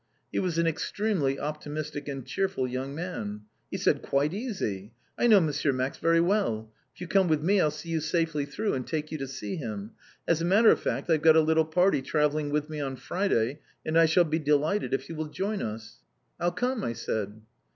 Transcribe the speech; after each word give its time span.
He 0.31 0.39
was 0.39 0.57
an 0.57 0.65
extremely 0.65 1.39
optimistic 1.39 2.07
and 2.07 2.25
cheerful 2.25 2.67
young 2.67 2.95
man. 2.95 3.41
He 3.69 3.77
said, 3.77 4.01
"Quite 4.01 4.33
easy! 4.33 4.93
I 5.15 5.27
know 5.27 5.37
M. 5.37 5.51
Max 5.77 5.99
very 5.99 6.19
well. 6.19 6.73
If 6.95 7.01
you 7.01 7.07
come 7.07 7.27
with 7.27 7.43
me, 7.43 7.61
I'll 7.61 7.69
see 7.69 7.89
you 7.89 7.99
safely 7.99 8.45
through, 8.45 8.73
and 8.73 8.87
take 8.87 9.11
you 9.11 9.19
to 9.19 9.27
see 9.27 9.57
him. 9.57 9.91
As 10.27 10.41
a 10.41 10.45
matter 10.45 10.71
of 10.71 10.79
fact 10.81 11.07
I've 11.11 11.21
got 11.21 11.35
a 11.35 11.39
little 11.39 11.65
party 11.65 12.01
travelling 12.01 12.49
with 12.49 12.67
me 12.67 12.79
on 12.79 12.95
Friday, 12.95 13.59
and 13.85 13.95
I 13.95 14.07
shall 14.07 14.23
be 14.23 14.39
delighted 14.39 14.91
if 14.91 15.07
you 15.07 15.13
will 15.13 15.27
join 15.27 15.61
us." 15.61 15.97
"I'll 16.39 16.51
come," 16.51 16.83
I 16.83 16.93
said. 16.93 17.39